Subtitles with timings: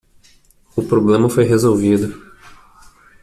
[0.75, 2.19] O problema foi resolvido.